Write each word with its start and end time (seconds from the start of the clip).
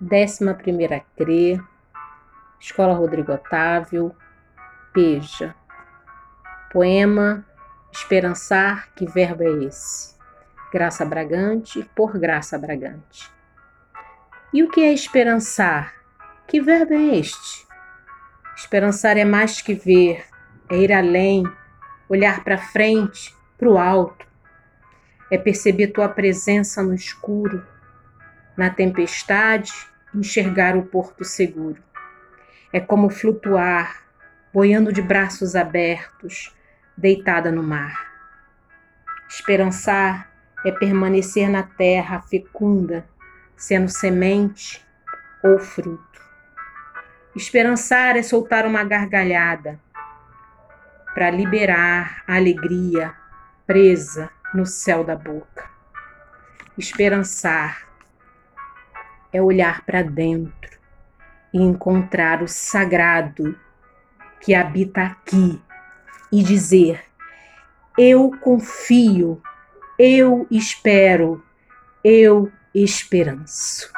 Décima 0.00 0.54
primeira 0.54 1.00
CRE, 1.16 1.60
Escola 2.60 2.94
Rodrigo 2.94 3.32
Otávio, 3.32 4.14
Peja. 4.92 5.54
Poema 6.72 7.46
Esperançar, 7.92 8.92
que 8.96 9.06
verbo 9.06 9.44
é 9.44 9.64
esse? 9.64 10.16
Graça 10.72 11.04
Bragante, 11.04 11.88
por 11.94 12.18
Graça 12.18 12.58
Bragante. 12.58 13.30
E 14.52 14.64
o 14.64 14.68
que 14.68 14.82
é 14.82 14.92
esperançar? 14.92 15.94
Que 16.48 16.60
verbo 16.60 16.92
é 16.92 17.16
este? 17.16 17.64
Esperançar 18.56 19.16
é 19.16 19.24
mais 19.24 19.62
que 19.62 19.74
ver, 19.74 20.24
é 20.68 20.76
ir 20.76 20.92
além, 20.92 21.44
olhar 22.08 22.42
para 22.42 22.58
frente, 22.58 23.32
para 23.56 23.68
o 23.68 23.78
alto. 23.78 24.26
É 25.30 25.38
perceber 25.38 25.88
tua 25.88 26.08
presença 26.08 26.82
no 26.82 26.94
escuro, 26.94 27.64
na 28.56 28.70
tempestade, 28.70 29.72
enxergar 30.14 30.76
o 30.76 30.82
porto 30.84 31.24
seguro. 31.24 31.82
É 32.72 32.80
como 32.80 33.10
flutuar, 33.10 34.02
boiando 34.52 34.92
de 34.92 35.02
braços 35.02 35.56
abertos, 35.56 36.54
deitada 36.96 37.50
no 37.50 37.62
mar. 37.62 38.12
Esperançar 39.28 40.30
é 40.64 40.70
permanecer 40.70 41.48
na 41.48 41.62
terra 41.62 42.20
fecunda, 42.20 43.04
sendo 43.56 43.88
semente 43.88 44.84
ou 45.42 45.58
fruto. 45.58 46.22
Esperançar 47.34 48.16
é 48.16 48.22
soltar 48.22 48.64
uma 48.64 48.84
gargalhada 48.84 49.80
para 51.14 51.30
liberar 51.30 52.22
a 52.26 52.36
alegria 52.36 53.14
presa 53.66 54.30
no 54.52 54.64
céu 54.64 55.02
da 55.04 55.16
boca. 55.16 55.68
Esperançar 56.78 57.88
é 59.34 59.42
olhar 59.42 59.84
para 59.84 60.00
dentro 60.00 60.78
e 61.52 61.60
encontrar 61.60 62.40
o 62.40 62.48
sagrado 62.48 63.58
que 64.40 64.54
habita 64.54 65.02
aqui 65.02 65.60
e 66.30 66.42
dizer: 66.42 67.02
Eu 67.98 68.30
confio, 68.40 69.42
eu 69.98 70.46
espero, 70.50 71.44
eu 72.04 72.50
esperanço. 72.72 73.92